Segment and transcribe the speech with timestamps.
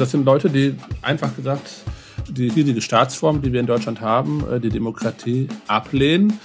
[0.00, 1.84] das sind Leute, die einfach gesagt
[2.28, 6.38] die riesige Staatsform, die wir in Deutschland haben, äh, die Demokratie ablehnen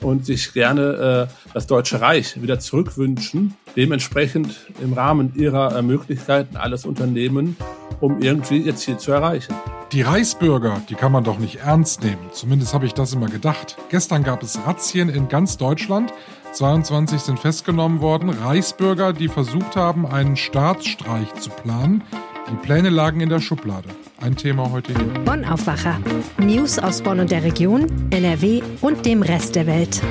[0.00, 6.56] und sich gerne äh, das Deutsche Reich wieder zurückwünschen, dementsprechend im Rahmen ihrer äh, Möglichkeiten
[6.56, 7.56] alles unternehmen,
[8.00, 9.54] um irgendwie ihr Ziel zu erreichen.
[9.92, 12.30] Die Reichsbürger, die kann man doch nicht ernst nehmen.
[12.32, 13.76] Zumindest habe ich das immer gedacht.
[13.88, 16.12] Gestern gab es Razzien in ganz Deutschland.
[16.52, 18.30] 22 sind festgenommen worden.
[18.30, 22.04] Reichsbürger, die versucht haben, einen Staatsstreich zu planen.
[22.50, 23.88] Die Pläne lagen in der Schublade.
[24.20, 25.22] Ein Thema heute hier.
[25.24, 26.00] Bonn Aufwacher.
[26.38, 30.02] News aus Bonn und der Region, NRW und dem Rest der Welt.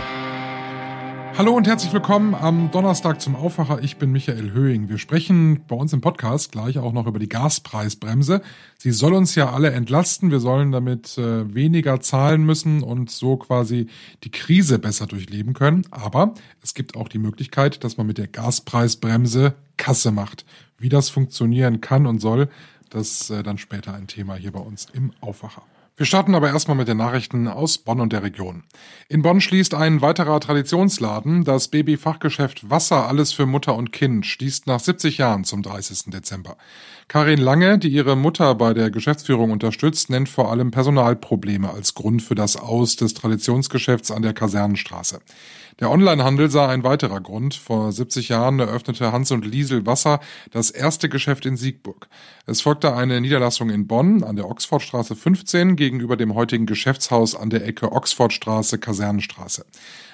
[1.37, 3.79] Hallo und herzlich willkommen am Donnerstag zum Aufwacher.
[3.81, 4.87] Ich bin Michael Höhing.
[4.87, 8.41] Wir sprechen bei uns im Podcast gleich auch noch über die Gaspreisbremse.
[8.77, 10.31] Sie soll uns ja alle entlasten.
[10.31, 13.87] Wir sollen damit äh, weniger zahlen müssen und so quasi
[14.23, 15.85] die Krise besser durchleben können.
[15.91, 20.45] Aber es gibt auch die Möglichkeit, dass man mit der Gaspreisbremse Kasse macht.
[20.79, 22.49] Wie das funktionieren kann und soll,
[22.89, 25.63] das äh, dann später ein Thema hier bei uns im Aufwacher.
[25.99, 28.63] Wir starten aber erstmal mit den Nachrichten aus Bonn und der Region.
[29.09, 31.43] In Bonn schließt ein weiterer Traditionsladen.
[31.43, 36.03] Das Babyfachgeschäft Wasser alles für Mutter und Kind schließt nach 70 Jahren zum 30.
[36.05, 36.55] Dezember.
[37.09, 42.21] Karin Lange, die ihre Mutter bei der Geschäftsführung unterstützt, nennt vor allem Personalprobleme als Grund
[42.21, 45.19] für das Aus des Traditionsgeschäfts an der Kasernenstraße.
[45.79, 47.55] Der Onlinehandel sah ein weiterer Grund.
[47.55, 50.19] Vor 70 Jahren eröffnete Hans und Liesel Wasser
[50.51, 52.09] das erste Geschäft in Siegburg.
[52.45, 57.49] Es folgte eine Niederlassung in Bonn an der Oxfordstraße 15 gegenüber dem heutigen Geschäftshaus an
[57.49, 59.65] der Ecke Oxfordstraße Kasernenstraße.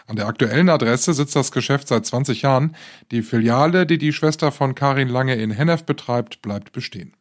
[0.06, 2.76] An der aktuellen Adresse sitzt das Geschäft seit 20 Jahren.
[3.10, 7.14] Die Filiale, die die Schwester von Karin Lange in Hennef betreibt, bleibt bestehen.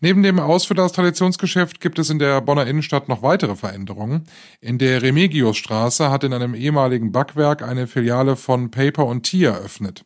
[0.00, 4.24] Neben dem Aus für das Traditionsgeschäft gibt es in der Bonner Innenstadt noch weitere Veränderungen.
[4.60, 10.04] In der Remigiusstraße hat in einem ehemaligen Backwerk eine Filiale von Paper Tea eröffnet.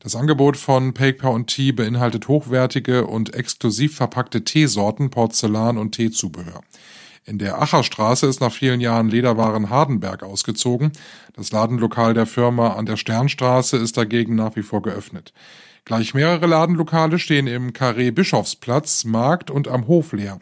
[0.00, 6.62] Das Angebot von Paper Tea beinhaltet hochwertige und exklusiv verpackte Teesorten, Porzellan und Teezubehör.
[7.24, 10.92] In der Acherstraße ist nach vielen Jahren Lederwaren Hardenberg ausgezogen.
[11.34, 15.32] Das Ladenlokal der Firma an der Sternstraße ist dagegen nach wie vor geöffnet.
[15.86, 20.40] Gleich mehrere Ladenlokale stehen im Carré Bischofsplatz, Markt und am Hof leer.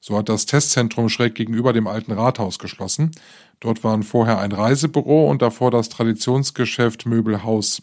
[0.00, 3.10] So hat das Testzentrum schräg gegenüber dem alten Rathaus geschlossen.
[3.60, 7.82] Dort waren vorher ein Reisebüro und davor das Traditionsgeschäft Möbelhaus.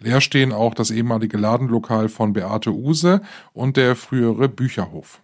[0.00, 3.20] Leer stehen auch das ehemalige Ladenlokal von Beate Use
[3.52, 5.20] und der frühere Bücherhof.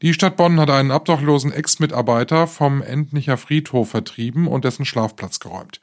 [0.00, 5.82] Die Stadt Bonn hat einen obdachlosen Ex-Mitarbeiter vom Endnicher Friedhof vertrieben und dessen Schlafplatz geräumt.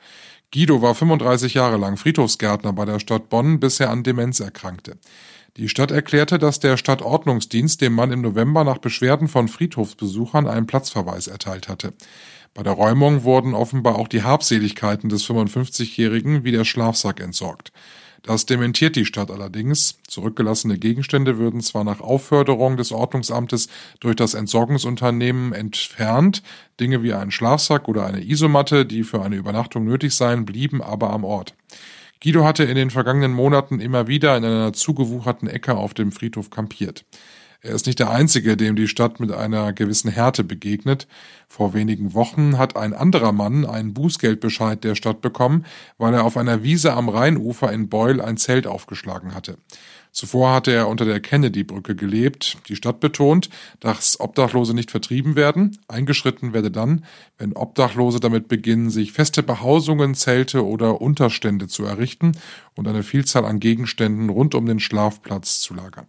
[0.51, 4.97] Guido war 35 Jahre lang Friedhofsgärtner bei der Stadt Bonn, bis er an Demenz erkrankte.
[5.57, 10.65] Die Stadt erklärte, dass der Stadtordnungsdienst dem Mann im November nach Beschwerden von Friedhofsbesuchern einen
[10.65, 11.93] Platzverweis erteilt hatte.
[12.55, 17.71] Bei der Räumung wurden offenbar auch die Habseligkeiten des 55-Jährigen wie der Schlafsack entsorgt.
[18.23, 19.99] Das dementiert die Stadt allerdings.
[20.07, 23.69] Zurückgelassene Gegenstände würden zwar nach Aufförderung des Ordnungsamtes
[23.99, 26.43] durch das Entsorgungsunternehmen entfernt,
[26.79, 31.11] Dinge wie ein Schlafsack oder eine Isomatte, die für eine Übernachtung nötig seien, blieben aber
[31.11, 31.55] am Ort.
[32.21, 36.49] Guido hatte in den vergangenen Monaten immer wieder in einer zugewucherten Ecke auf dem Friedhof
[36.49, 37.05] kampiert.
[37.61, 41.07] Er ist nicht der Einzige, dem die Stadt mit einer gewissen Härte begegnet.
[41.49, 45.65] Vor wenigen Wochen hat ein anderer Mann einen Bußgeldbescheid der Stadt bekommen,
[45.97, 49.57] weil er auf einer Wiese am Rheinufer in Beul ein Zelt aufgeschlagen hatte.
[50.13, 52.57] Zuvor hatte er unter der Kennedy-Brücke gelebt.
[52.69, 53.49] Die Stadt betont,
[53.81, 55.77] dass Obdachlose nicht vertrieben werden.
[55.89, 57.03] Eingeschritten werde dann,
[57.37, 62.31] wenn Obdachlose damit beginnen, sich feste Behausungen, Zelte oder Unterstände zu errichten
[62.75, 66.07] und eine Vielzahl an Gegenständen rund um den Schlafplatz zu lagern.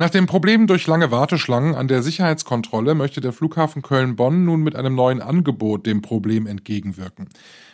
[0.00, 4.76] Nach dem Problem durch lange Warteschlangen an der Sicherheitskontrolle möchte der Flughafen Köln-Bonn nun mit
[4.76, 7.28] einem neuen Angebot dem Problem entgegenwirken.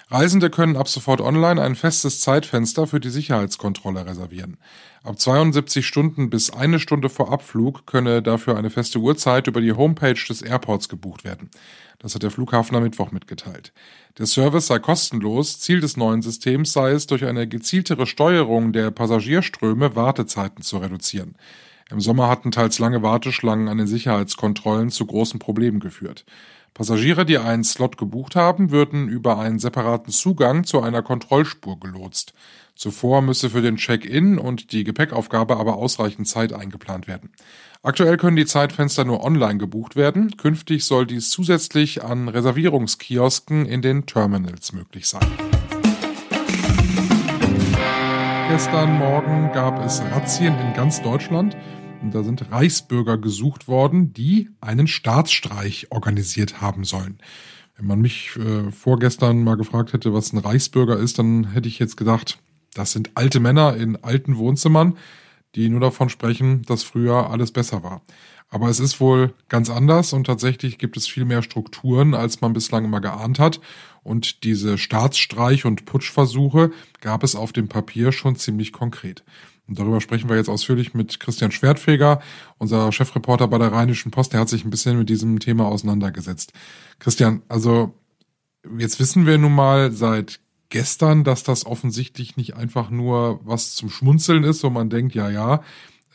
[0.08, 4.56] Reisende können ab sofort online ein festes Zeitfenster für die Sicherheitskontrolle reservieren.
[5.02, 9.72] Ab 72 Stunden bis eine Stunde vor Abflug könne dafür eine feste Uhrzeit über die
[9.72, 11.50] Homepage des Airports gebucht werden.
[11.98, 13.74] Das hat der Flughafen am Mittwoch mitgeteilt.
[14.16, 15.60] Der Service sei kostenlos.
[15.60, 21.34] Ziel des neuen Systems sei es, durch eine gezieltere Steuerung der Passagierströme Wartezeiten zu reduzieren.
[21.90, 26.24] Im Sommer hatten teils lange Warteschlangen an den Sicherheitskontrollen zu großen Problemen geführt.
[26.74, 32.34] Passagiere, die einen Slot gebucht haben, würden über einen separaten Zugang zu einer Kontrollspur gelotst.
[32.74, 37.30] Zuvor müsse für den Check-in und die Gepäckaufgabe aber ausreichend Zeit eingeplant werden.
[37.84, 40.36] Aktuell können die Zeitfenster nur online gebucht werden.
[40.36, 45.53] Künftig soll dies zusätzlich an Reservierungskiosken in den Terminals möglich sein.
[48.54, 51.56] Gestern Morgen gab es Razzien in ganz Deutschland.
[52.00, 57.18] Und da sind Reichsbürger gesucht worden, die einen Staatsstreich organisiert haben sollen.
[57.76, 61.80] Wenn man mich äh, vorgestern mal gefragt hätte, was ein Reichsbürger ist, dann hätte ich
[61.80, 62.38] jetzt gedacht,
[62.74, 64.98] das sind alte Männer in alten Wohnzimmern,
[65.56, 68.02] die nur davon sprechen, dass früher alles besser war.
[68.50, 72.52] Aber es ist wohl ganz anders und tatsächlich gibt es viel mehr Strukturen, als man
[72.52, 73.60] bislang immer geahnt hat.
[74.04, 76.70] Und diese Staatsstreich- und Putschversuche
[77.00, 79.24] gab es auf dem Papier schon ziemlich konkret.
[79.66, 82.20] Und darüber sprechen wir jetzt ausführlich mit Christian Schwertfeger,
[82.58, 84.34] unser Chefreporter bei der Rheinischen Post.
[84.34, 86.52] Der hat sich ein bisschen mit diesem Thema auseinandergesetzt.
[86.98, 87.94] Christian, also
[88.78, 93.88] jetzt wissen wir nun mal seit gestern, dass das offensichtlich nicht einfach nur was zum
[93.88, 95.62] Schmunzeln ist, wo man denkt, ja, ja,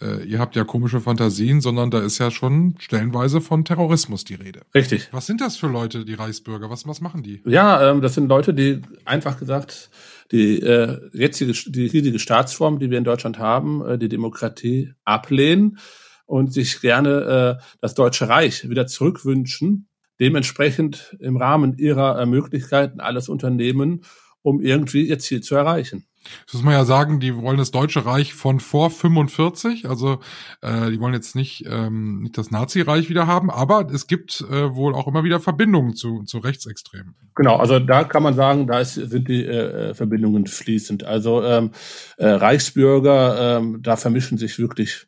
[0.02, 4.36] äh, ihr habt ja komische Fantasien, sondern da ist ja schon stellenweise von Terrorismus die
[4.36, 4.62] Rede.
[4.74, 5.10] Richtig.
[5.12, 6.70] Was sind das für Leute, die Reichsbürger?
[6.70, 7.42] Was, was machen die?
[7.46, 9.90] Ja, ähm, das sind Leute, die einfach gesagt
[10.32, 15.80] die äh, jetzige, die riesige Staatsform, die wir in Deutschland haben, äh, die Demokratie ablehnen
[16.26, 23.00] und sich gerne äh, das Deutsche Reich wieder zurückwünschen, dementsprechend im Rahmen ihrer äh, Möglichkeiten
[23.00, 24.04] alles unternehmen,
[24.42, 26.06] um irgendwie ihr Ziel zu erreichen.
[26.46, 30.20] Das muss man ja sagen, die wollen das Deutsche Reich von vor 45, also
[30.62, 34.76] äh, die wollen jetzt nicht, ähm, nicht das Nazireich wieder haben, aber es gibt äh,
[34.76, 37.16] wohl auch immer wieder Verbindungen zu, zu Rechtsextremen.
[37.36, 41.04] Genau, also da kann man sagen, da ist, sind die äh, Verbindungen fließend.
[41.04, 41.72] Also ähm,
[42.18, 45.08] äh, Reichsbürger, ähm, da vermischen sich wirklich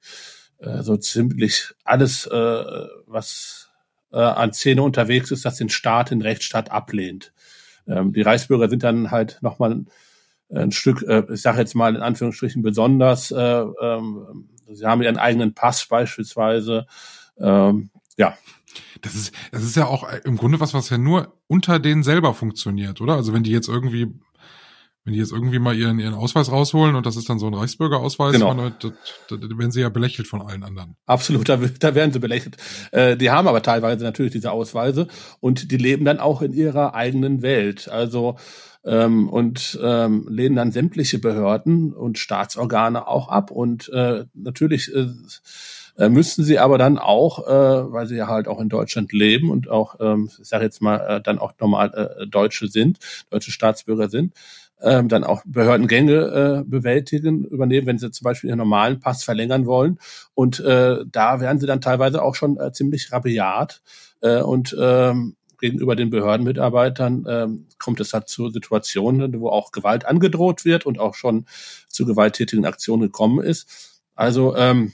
[0.59, 2.63] äh, so ziemlich alles, äh,
[3.07, 3.69] was
[4.13, 7.33] äh, an Szene unterwegs ist, das den Staat, den Rechtsstaat ablehnt.
[7.87, 9.85] Ähm, die Reichsbürger sind dann halt nochmal
[10.53, 15.17] ein Stück, äh, ich sage jetzt mal in Anführungsstrichen besonders, äh, ähm, sie haben ihren
[15.17, 16.85] eigenen Pass beispielsweise.
[17.39, 18.37] Ähm, ja.
[19.01, 22.33] Das ist, das ist ja auch im Grunde was, was ja nur unter denen selber
[22.33, 23.15] funktioniert, oder?
[23.15, 24.07] Also wenn die jetzt irgendwie,
[25.03, 27.53] wenn die jetzt irgendwie mal ihren, ihren Ausweis rausholen und das ist dann so ein
[27.53, 28.53] Reichsbürgerausweis, genau.
[28.53, 30.95] da, da, da werden sie ja belächelt von allen anderen.
[31.05, 32.57] Absolut, da, da werden sie belächelt.
[32.91, 35.07] Äh, die haben aber teilweise natürlich diese Ausweise
[35.39, 37.89] und die leben dann auch in ihrer eigenen Welt.
[37.89, 38.37] Also
[38.83, 43.51] ähm, und ähm, lehnen dann sämtliche Behörden und Staatsorgane auch ab.
[43.51, 45.07] Und äh, natürlich äh,
[45.97, 49.49] äh, müssten sie aber dann auch, äh, weil sie ja halt auch in Deutschland leben
[49.49, 52.99] und auch, ähm, ich sage jetzt mal, äh, dann auch normal äh, Deutsche sind,
[53.29, 54.33] deutsche Staatsbürger sind,
[54.81, 59.65] ähm, dann auch Behördengänge äh, bewältigen, übernehmen, wenn sie zum Beispiel ihren normalen Pass verlängern
[59.65, 59.99] wollen.
[60.33, 63.81] Und äh, da werden sie dann teilweise auch schon äh, ziemlich rabiat.
[64.21, 70.05] Äh, und ähm, gegenüber den Behördenmitarbeitern ähm, kommt es halt zu Situationen, wo auch Gewalt
[70.05, 71.45] angedroht wird und auch schon
[71.87, 74.01] zu gewalttätigen Aktionen gekommen ist.
[74.15, 74.93] Also ähm,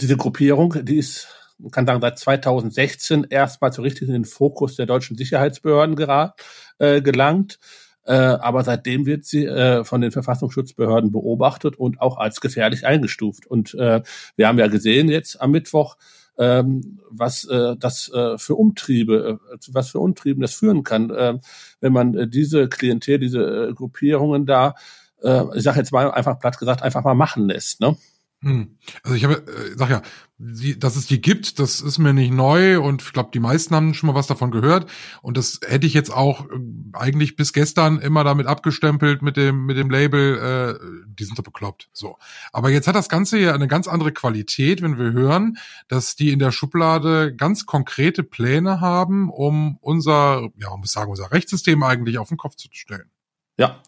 [0.00, 1.28] diese Gruppierung, die ist,
[1.58, 6.40] man kann sagen, seit 2016 erstmal so richtig in den Fokus der deutschen Sicherheitsbehörden gerat,
[6.78, 7.58] äh, gelangt.
[8.04, 13.46] Äh, aber seitdem wird sie äh, von den Verfassungsschutzbehörden beobachtet und auch als gefährlich eingestuft.
[13.46, 14.02] Und äh,
[14.34, 15.96] wir haben ja gesehen jetzt am Mittwoch,
[16.38, 21.38] ähm, was äh, das äh, für Umtriebe, äh, was für Umtrieben das führen kann, äh,
[21.80, 24.74] wenn man äh, diese Klientel, diese äh, Gruppierungen da,
[25.22, 27.80] äh, ich sage jetzt mal einfach platt gesagt, einfach mal machen lässt.
[27.80, 27.96] Ne?
[28.42, 28.76] Hm.
[29.04, 30.02] Also ich habe, äh, sag ja,
[30.36, 33.72] die, dass es die gibt, das ist mir nicht neu und ich glaube, die meisten
[33.72, 34.90] haben schon mal was davon gehört
[35.22, 36.58] und das hätte ich jetzt auch äh,
[36.92, 41.44] eigentlich bis gestern immer damit abgestempelt mit dem mit dem Label, äh, die sind doch
[41.44, 41.88] bekloppt.
[41.92, 42.18] So,
[42.52, 45.56] aber jetzt hat das Ganze ja eine ganz andere Qualität, wenn wir hören,
[45.86, 51.12] dass die in der Schublade ganz konkrete Pläne haben, um unser, ja, man muss sagen,
[51.12, 53.08] unser Rechtssystem eigentlich auf den Kopf zu stellen.
[53.56, 53.80] Ja,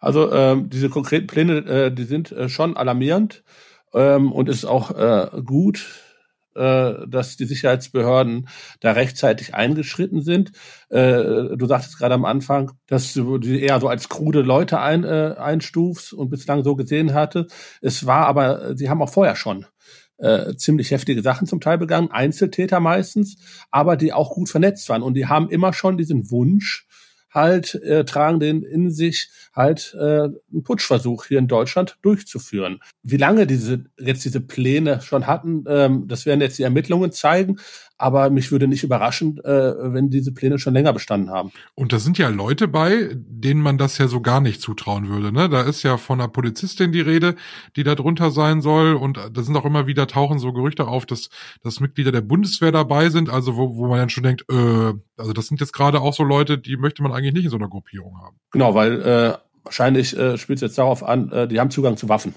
[0.00, 3.44] also ähm, diese konkreten Pläne, äh, die sind äh, schon alarmierend
[3.94, 5.86] ähm, und ist auch äh, gut,
[6.54, 8.48] äh, dass die Sicherheitsbehörden
[8.80, 10.52] da rechtzeitig eingeschritten sind.
[10.90, 15.04] Äh, du sagtest gerade am Anfang, dass du die eher so als krude Leute ein,
[15.04, 17.46] äh, einstufst und bislang so gesehen hatte.
[17.80, 19.66] Es war aber, sie haben auch vorher schon
[20.18, 23.36] äh, ziemlich heftige Sachen zum Teil begangen, Einzeltäter meistens,
[23.70, 26.86] aber die auch gut vernetzt waren und die haben immer schon diesen Wunsch,
[27.32, 32.80] halt äh, tragen den in sich halt äh, einen Putschversuch hier in Deutschland durchzuführen.
[33.02, 37.58] Wie lange diese jetzt diese Pläne schon hatten, ähm, das werden jetzt die Ermittlungen zeigen.
[38.02, 41.52] Aber mich würde nicht überraschen, äh, wenn diese Pläne schon länger bestanden haben.
[41.76, 45.30] Und da sind ja Leute bei, denen man das ja so gar nicht zutrauen würde.
[45.30, 45.48] Ne?
[45.48, 47.36] Da ist ja von einer Polizistin die Rede,
[47.76, 48.94] die da drunter sein soll.
[48.94, 51.28] Und da sind auch immer wieder tauchen so Gerüchte auf, dass,
[51.62, 53.30] dass Mitglieder der Bundeswehr dabei sind.
[53.30, 56.24] Also wo, wo man dann schon denkt, äh, also das sind jetzt gerade auch so
[56.24, 58.36] Leute, die möchte man eigentlich nicht in so einer Gruppierung haben.
[58.50, 62.08] Genau, weil äh, wahrscheinlich äh, spielt es jetzt darauf an, äh, die haben Zugang zu
[62.08, 62.34] Waffen.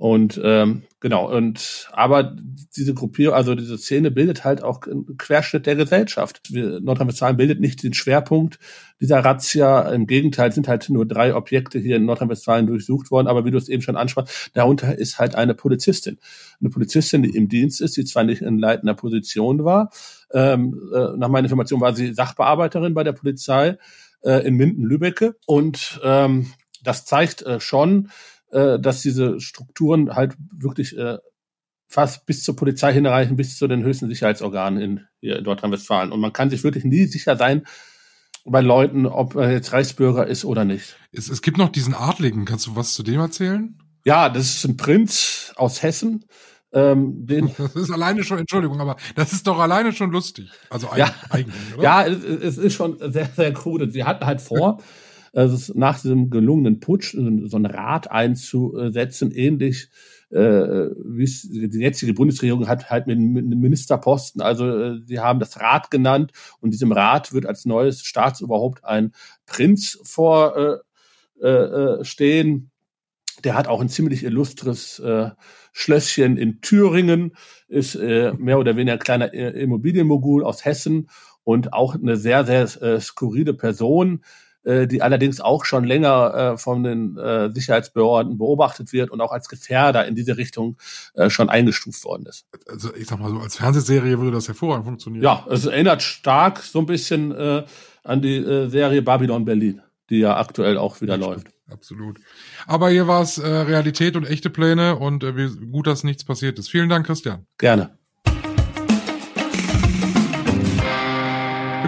[0.00, 2.34] Und ähm, genau, und aber
[2.74, 6.40] diese Gruppierung, also diese Szene bildet halt auch einen Querschnitt der Gesellschaft.
[6.50, 8.58] Nordrhein-Westfalen bildet nicht den Schwerpunkt
[8.98, 9.92] dieser Razzia.
[9.92, 13.58] Im Gegenteil sind halt nur drei Objekte hier in Nordrhein-Westfalen durchsucht worden, aber wie du
[13.58, 16.16] es eben schon ansprachst, darunter ist halt eine Polizistin.
[16.62, 19.90] Eine Polizistin, die im Dienst ist, die zwar nicht in leitender Position war.
[20.32, 23.76] Ähm, äh, nach meiner Information war sie Sachbearbeiterin bei der Polizei
[24.22, 26.46] äh, in Minden-Lübbecke und ähm,
[26.82, 28.08] das zeigt äh, schon,
[28.50, 31.18] äh, dass diese Strukturen halt wirklich äh,
[31.88, 36.12] fast bis zur Polizei hinreichen, bis zu den höchsten Sicherheitsorganen in, in Nordrhein-Westfalen.
[36.12, 37.64] Und man kann sich wirklich nie sicher sein
[38.44, 40.96] bei Leuten, ob er jetzt Reichsbürger ist oder nicht.
[41.12, 42.44] Es, es gibt noch diesen Adligen.
[42.44, 43.76] Kannst du was zu dem erzählen?
[44.04, 46.24] Ja, das ist ein Prinz aus Hessen.
[46.72, 50.50] Ähm, den das ist alleine schon, Entschuldigung, aber das ist doch alleine schon lustig.
[50.70, 51.82] Also eigentlich, ja, eigentlich oder?
[51.82, 53.90] Ja, es, es, ist schon sehr, sehr cool.
[53.90, 54.80] Sie hatten halt vor,
[55.32, 59.88] also nach diesem gelungenen Putsch so ein Rat einzusetzen, ähnlich
[60.30, 64.40] äh, wie die jetzige Bundesregierung hat halt mit, einem Ministerposten.
[64.40, 69.12] Also äh, sie haben das Rat genannt und diesem Rat wird als neues Staatsoberhaupt ein
[69.46, 70.76] Prinz vorstehen.
[70.76, 70.78] Äh,
[71.42, 72.70] äh, stehen.
[73.44, 75.30] Der hat auch ein ziemlich illustres äh,
[75.72, 77.34] Schlösschen in Thüringen,
[77.68, 81.08] ist äh, mehr oder weniger ein kleiner äh, Immobilienmogul aus Hessen
[81.42, 84.22] und auch eine sehr, sehr äh, skurrile Person,
[84.64, 89.32] äh, die allerdings auch schon länger äh, von den äh, Sicherheitsbehörden beobachtet wird und auch
[89.32, 90.76] als Gefährder in diese Richtung
[91.14, 92.46] äh, schon eingestuft worden ist.
[92.68, 95.24] Also ich sag mal so, als Fernsehserie würde das hervorragend funktionieren.
[95.24, 97.64] Ja, es erinnert stark so ein bisschen äh,
[98.04, 101.48] an die äh, Serie Babylon Berlin, die ja aktuell auch wieder läuft.
[101.70, 102.18] Absolut.
[102.66, 106.24] Aber hier war es äh, Realität und echte Pläne und äh, wie gut, dass nichts
[106.24, 106.68] passiert ist.
[106.68, 107.46] Vielen Dank, Christian.
[107.58, 107.99] Gerne.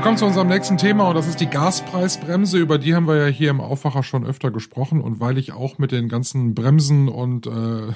[0.03, 2.59] Kommen zu unserem nächsten Thema und das ist die Gaspreisbremse.
[2.59, 5.79] Über die haben wir ja hier im Aufwacher schon öfter gesprochen und weil ich auch
[5.79, 7.93] mit den ganzen Bremsen und äh,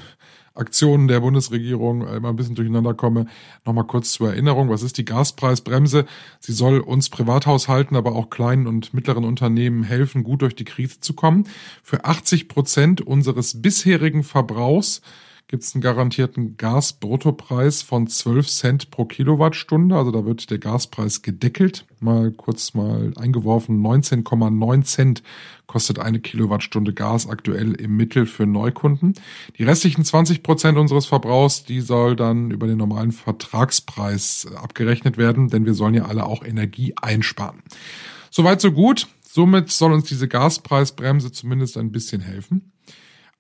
[0.55, 3.27] Aktionen der Bundesregierung immer ein bisschen durcheinander komme,
[3.65, 4.71] nochmal kurz zur Erinnerung.
[4.71, 6.07] Was ist die Gaspreisbremse?
[6.39, 11.01] Sie soll uns Privathaushalten, aber auch kleinen und mittleren Unternehmen helfen, gut durch die Krise
[11.01, 11.49] zu kommen.
[11.83, 15.03] Für 80 Prozent unseres bisherigen Verbrauchs
[15.49, 19.95] gibt es einen garantierten Gasbruttopreis von 12 Cent pro Kilowattstunde.
[19.95, 21.87] Also da wird der Gaspreis gedeckelt.
[22.01, 25.23] Mal kurz mal eingeworfen, 19,9 Cent
[25.67, 29.15] kostet eine Kilowattstunde Gas aktuell im Mittel für Neukunden.
[29.57, 35.49] Die restlichen 20 Prozent unseres Verbrauchs, die soll dann über den normalen Vertragspreis abgerechnet werden,
[35.49, 37.63] denn wir sollen ja alle auch Energie einsparen.
[38.31, 39.07] Soweit so gut.
[39.23, 42.73] Somit soll uns diese Gaspreisbremse zumindest ein bisschen helfen.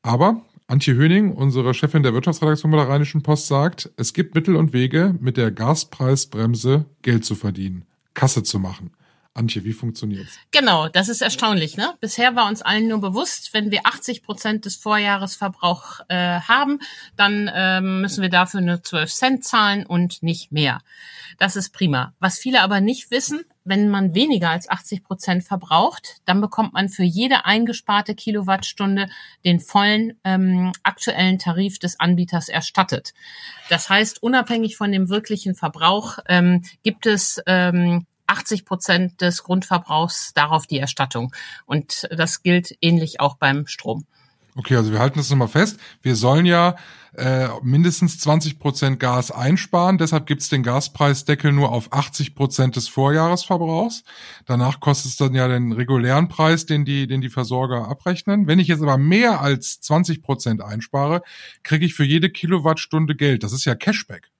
[0.02, 4.56] Aber Antje Höning, unsere Chefin der Wirtschaftsredaktion bei der Rheinischen Post, sagt, es gibt Mittel
[4.56, 8.90] und Wege, mit der Gaspreisbremse Geld zu verdienen, Kasse zu machen.
[9.36, 10.38] Antje, wie funktioniert's?
[10.50, 11.76] Genau, das ist erstaunlich.
[11.76, 11.94] Ne?
[12.00, 16.80] Bisher war uns allen nur bewusst, wenn wir 80 Prozent des Vorjahresverbrauchs äh, haben,
[17.16, 20.80] dann ähm, müssen wir dafür nur 12 Cent zahlen und nicht mehr.
[21.38, 22.14] Das ist prima.
[22.18, 26.88] Was viele aber nicht wissen, wenn man weniger als 80 Prozent verbraucht, dann bekommt man
[26.88, 29.08] für jede eingesparte Kilowattstunde
[29.44, 33.12] den vollen ähm, aktuellen Tarif des Anbieters erstattet.
[33.68, 40.32] Das heißt, unabhängig von dem wirklichen Verbrauch ähm, gibt es ähm, 80 Prozent des Grundverbrauchs
[40.34, 41.34] darauf die Erstattung.
[41.66, 44.06] Und das gilt ähnlich auch beim Strom.
[44.58, 45.78] Okay, also wir halten das nochmal fest.
[46.00, 46.76] Wir sollen ja
[47.14, 49.98] äh, mindestens 20 Prozent Gas einsparen.
[49.98, 54.02] Deshalb gibt's den Gaspreisdeckel nur auf 80 Prozent des Vorjahresverbrauchs.
[54.46, 58.46] Danach kostet es dann ja den regulären Preis, den die, den die Versorger abrechnen.
[58.46, 61.20] Wenn ich jetzt aber mehr als 20 Prozent einspare,
[61.62, 63.42] kriege ich für jede Kilowattstunde Geld.
[63.42, 64.30] Das ist ja Cashback.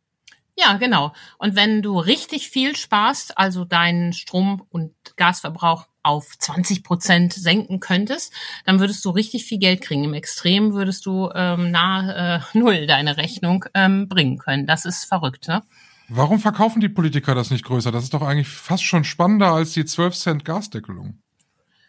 [0.58, 1.12] Ja, genau.
[1.38, 7.80] Und wenn du richtig viel sparst, also deinen Strom- und Gasverbrauch auf 20 Prozent senken
[7.80, 8.32] könntest,
[8.64, 10.04] dann würdest du richtig viel Geld kriegen.
[10.04, 14.66] Im Extrem würdest du ähm, nahe äh, null deine Rechnung ähm, bringen können.
[14.66, 15.62] Das ist verrückt, ne?
[16.08, 17.90] Warum verkaufen die Politiker das nicht größer?
[17.90, 21.18] Das ist doch eigentlich fast schon spannender als die 12 Cent Gasdeckelung.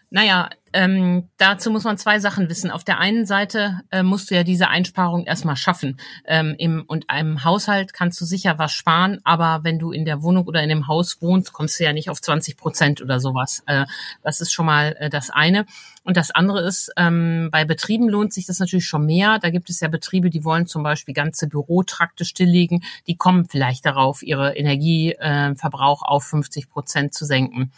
[0.09, 2.71] Naja, ähm, dazu muss man zwei Sachen wissen.
[2.71, 5.99] Auf der einen Seite äh, musst du ja diese Einsparung erstmal schaffen.
[6.25, 10.21] Ähm, im, und einem Haushalt kannst du sicher was sparen, aber wenn du in der
[10.23, 13.63] Wohnung oder in dem Haus wohnst, kommst du ja nicht auf 20 Prozent oder sowas.
[13.65, 13.85] Äh,
[14.23, 15.65] das ist schon mal äh, das eine.
[16.03, 19.39] Und das andere ist, ähm, bei Betrieben lohnt sich das natürlich schon mehr.
[19.39, 22.81] Da gibt es ja Betriebe, die wollen zum Beispiel ganze Bürotrakte stilllegen.
[23.07, 27.73] Die kommen vielleicht darauf, ihre Energieverbrauch auf 50 Prozent zu senken.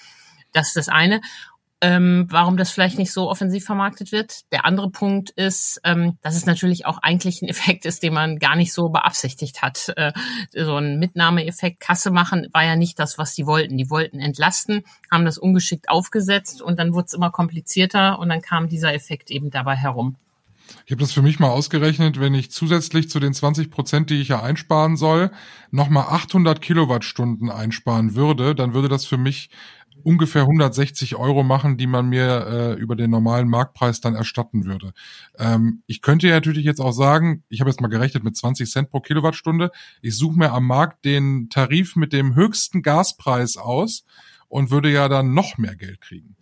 [0.52, 1.22] Das ist das eine
[1.82, 4.52] ähm, warum das vielleicht nicht so offensiv vermarktet wird.
[4.52, 8.40] Der andere Punkt ist, ähm, dass es natürlich auch eigentlich ein Effekt ist, den man
[8.40, 9.94] gar nicht so beabsichtigt hat.
[9.96, 10.12] Äh,
[10.54, 13.78] so ein Mitnahmeeffekt, Kasse machen, war ja nicht das, was die wollten.
[13.78, 18.42] Die wollten entlasten, haben das ungeschickt aufgesetzt und dann wurde es immer komplizierter und dann
[18.42, 20.16] kam dieser Effekt eben dabei herum.
[20.86, 24.22] Ich habe das für mich mal ausgerechnet, wenn ich zusätzlich zu den 20 Prozent, die
[24.22, 25.32] ich ja einsparen soll,
[25.72, 29.50] nochmal 800 Kilowattstunden einsparen würde, dann würde das für mich
[30.04, 34.94] ungefähr 160 Euro machen, die man mir äh, über den normalen Marktpreis dann erstatten würde.
[35.38, 38.70] Ähm, ich könnte ja natürlich jetzt auch sagen, ich habe jetzt mal gerechnet mit 20
[38.70, 44.06] Cent pro Kilowattstunde, ich suche mir am Markt den Tarif mit dem höchsten Gaspreis aus
[44.48, 46.36] und würde ja dann noch mehr Geld kriegen.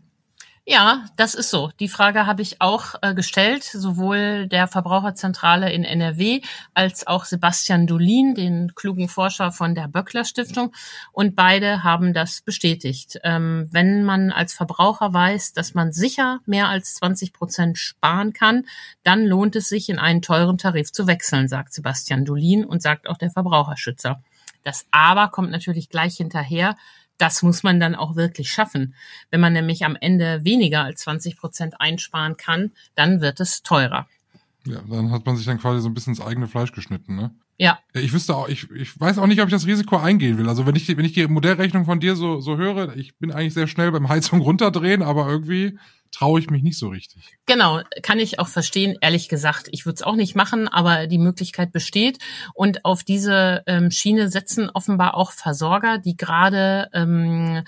[0.70, 1.72] Ja, das ist so.
[1.80, 6.42] Die Frage habe ich auch äh, gestellt, sowohl der Verbraucherzentrale in NRW
[6.74, 10.74] als auch Sebastian Dolin, den klugen Forscher von der Böckler Stiftung.
[11.14, 13.18] Und beide haben das bestätigt.
[13.24, 18.66] Ähm, wenn man als Verbraucher weiß, dass man sicher mehr als 20 Prozent sparen kann,
[19.04, 23.08] dann lohnt es sich, in einen teuren Tarif zu wechseln, sagt Sebastian Dolin und sagt
[23.08, 24.22] auch der Verbraucherschützer.
[24.66, 26.76] Das Aber kommt natürlich gleich hinterher
[27.18, 28.96] das muss man dann auch wirklich schaffen.
[29.30, 34.08] Wenn man nämlich am Ende weniger als 20 Prozent einsparen kann, dann wird es teurer.
[34.66, 37.32] Ja, dann hat man sich dann quasi so ein bisschen ins eigene Fleisch geschnitten, ne?
[37.58, 37.80] Ja.
[37.94, 40.48] Ich wüsste auch, ich, ich weiß auch nicht, ob ich das Risiko eingehen will.
[40.48, 43.56] Also wenn ich, wenn ich die Modellrechnung von dir so, so höre, ich bin eigentlich
[43.56, 45.78] sehr schnell beim Heizung runterdrehen, aber irgendwie
[46.12, 47.38] traue ich mich nicht so richtig.
[47.48, 48.96] Genau, kann ich auch verstehen.
[49.02, 52.20] Ehrlich gesagt, ich würde es auch nicht machen, aber die Möglichkeit besteht.
[52.54, 57.64] Und auf diese ähm, Schiene setzen offenbar auch Versorger, die gerade ähm,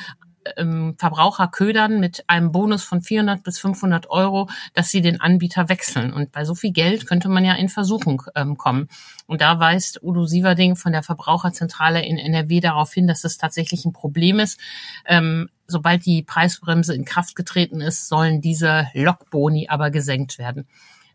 [0.58, 5.70] ähm, Verbraucher ködern mit einem Bonus von 400 bis 500 Euro, dass sie den Anbieter
[5.70, 6.14] wechseln.
[6.14, 8.90] Und bei so viel Geld könnte man ja in Versuchung ähm, kommen.
[9.28, 13.86] Und da weist Udo Sieverding von der Verbraucherzentrale in NRW darauf hin, dass das tatsächlich
[13.86, 14.60] ein Problem ist.
[15.06, 20.68] Ähm, sobald die Preisbremse in Kraft getreten ist, sollen diese Lockboni aber gesenkt werden.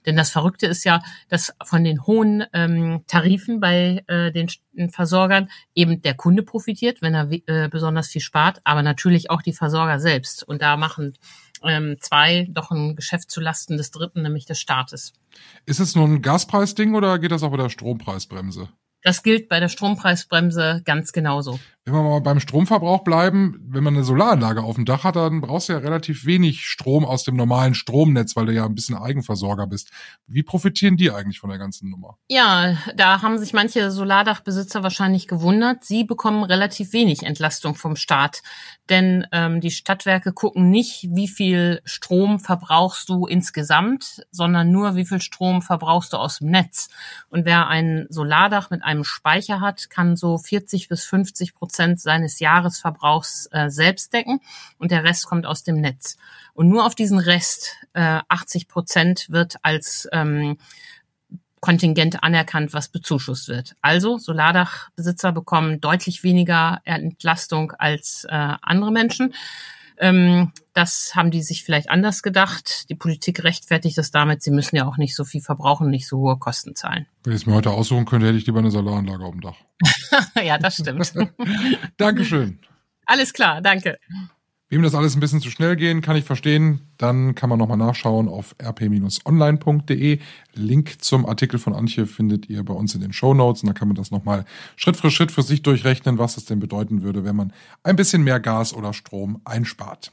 [0.06, 4.48] Denn das Verrückte ist ja, dass von den hohen ähm, Tarifen bei äh, den
[4.90, 9.52] Versorgern eben der Kunde profitiert, wenn er äh, besonders viel spart, aber natürlich auch die
[9.52, 10.42] Versorger selbst.
[10.42, 11.14] Und da machen
[11.62, 15.12] ähm, zwei doch ein Geschäft zu Lasten des Dritten, nämlich des Staates.
[15.66, 18.68] Ist es nur ein Gaspreisding oder geht das auch bei der Strompreisbremse?
[19.02, 21.60] Das gilt bei der Strompreisbremse ganz genauso.
[21.86, 25.42] Wenn wir mal beim Stromverbrauch bleiben, wenn man eine Solaranlage auf dem Dach hat, dann
[25.42, 28.96] brauchst du ja relativ wenig Strom aus dem normalen Stromnetz, weil du ja ein bisschen
[28.96, 29.90] Eigenversorger bist.
[30.26, 32.16] Wie profitieren die eigentlich von der ganzen Nummer?
[32.28, 35.84] Ja, da haben sich manche Solardachbesitzer wahrscheinlich gewundert.
[35.84, 38.42] Sie bekommen relativ wenig Entlastung vom Staat.
[38.90, 45.06] Denn ähm, die Stadtwerke gucken nicht, wie viel Strom verbrauchst du insgesamt, sondern nur, wie
[45.06, 46.88] viel Strom verbrauchst du aus dem Netz.
[47.30, 52.40] Und wer ein Solardach mit einem Speicher hat, kann so 40 bis 50 Prozent seines
[52.40, 54.40] Jahresverbrauchs äh, selbst decken
[54.78, 56.18] und der Rest kommt aus dem Netz.
[56.52, 60.58] Und nur auf diesen Rest, äh, 80 Prozent, wird als ähm,
[61.64, 63.74] Kontingent anerkannt, was bezuschusst wird.
[63.80, 69.32] Also Solardachbesitzer bekommen deutlich weniger Entlastung als äh, andere Menschen.
[69.96, 72.90] Ähm, das haben die sich vielleicht anders gedacht.
[72.90, 76.18] Die Politik rechtfertigt das damit, sie müssen ja auch nicht so viel verbrauchen, nicht so
[76.18, 77.06] hohe Kosten zahlen.
[77.22, 79.56] Wenn ich es mir heute aussuchen könnte, hätte ich lieber eine Solaranlage auf dem Dach.
[80.44, 81.14] ja, das stimmt.
[81.96, 82.58] Dankeschön.
[83.06, 83.98] Alles klar, danke.
[84.74, 86.80] Wem das alles ein bisschen zu schnell gehen, kann ich verstehen.
[86.98, 90.18] Dann kann man nochmal nachschauen auf rp-online.de.
[90.54, 93.62] Link zum Artikel von Antje findet ihr bei uns in den Show Notes.
[93.62, 96.58] Und da kann man das nochmal Schritt für Schritt für sich durchrechnen, was es denn
[96.58, 97.52] bedeuten würde, wenn man
[97.84, 100.10] ein bisschen mehr Gas oder Strom einspart.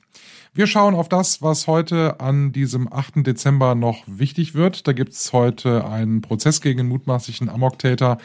[0.53, 3.25] Wir schauen auf das, was heute an diesem 8.
[3.25, 4.85] Dezember noch wichtig wird.
[4.87, 8.19] Da gibt es heute einen Prozess gegen den mutmaßlichen Amoktäter,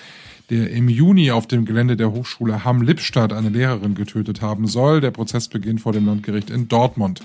[0.50, 5.00] der im Juni auf dem Gelände der Hochschule Hamm-Lippstadt eine Lehrerin getötet haben soll.
[5.00, 7.20] Der Prozess beginnt vor dem Landgericht in Dortmund.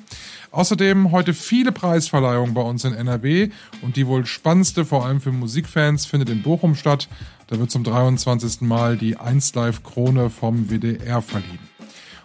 [0.51, 3.49] Außerdem heute viele Preisverleihungen bei uns in NRW
[3.81, 7.07] und die wohl spannendste, vor allem für Musikfans, findet in Bochum statt.
[7.47, 8.61] Da wird zum 23.
[8.61, 11.59] Mal die 1 Live Krone vom WDR verliehen.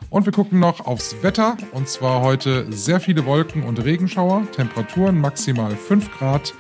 [0.08, 1.56] Und wir gucken noch aufs Wetter.
[1.72, 4.46] Und zwar heute sehr viele Wolken und Regenschauer.
[4.52, 6.54] Temperaturen maximal 5 Grad.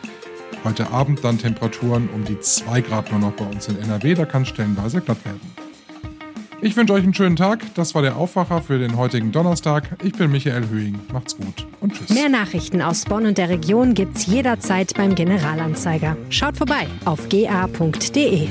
[0.66, 4.14] Heute Abend dann Temperaturen um die 2 Grad nur noch bei uns in NRW.
[4.14, 5.40] Da kann stellenweise glatt werden.
[6.60, 7.60] Ich wünsche euch einen schönen Tag.
[7.74, 9.84] Das war der Aufwacher für den heutigen Donnerstag.
[10.02, 10.98] Ich bin Michael Höhing.
[11.12, 12.08] Macht's gut und tschüss.
[12.08, 16.16] Mehr Nachrichten aus Bonn und der Region gibt's jederzeit beim Generalanzeiger.
[16.30, 18.48] Schaut vorbei auf ga.de.